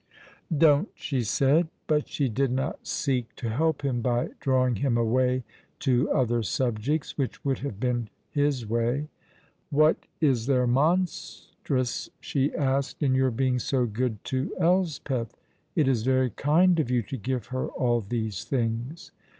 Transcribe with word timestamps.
"Don't," 0.57 0.89
she 0.95 1.21
said; 1.21 1.67
but 1.85 2.07
she 2.07 2.27
did 2.27 2.51
not 2.51 2.87
seek 2.87 3.35
to 3.35 3.49
help 3.51 3.83
him 3.83 4.01
by 4.01 4.29
drawing 4.39 4.77
him 4.77 4.97
away 4.97 5.43
to 5.81 6.09
other 6.09 6.41
subjects, 6.41 7.19
which 7.19 7.45
would 7.45 7.59
have 7.59 7.79
been 7.79 8.09
his 8.31 8.65
way. 8.65 9.09
"What 9.69 10.07
is 10.19 10.47
there 10.47 10.65
monstrous," 10.65 12.09
she 12.19 12.51
asked, 12.55 13.03
"in 13.03 13.13
your 13.13 13.29
being 13.29 13.59
so 13.59 13.85
good 13.85 14.23
to 14.23 14.51
Elspeth? 14.59 15.37
It 15.75 15.87
is 15.87 16.01
very 16.01 16.31
kind 16.31 16.79
of 16.79 16.89
you 16.89 17.03
to 17.03 17.15
give 17.15 17.45
her 17.53 17.67
all 17.67 18.01
these 18.01 18.43
things." 18.43 19.11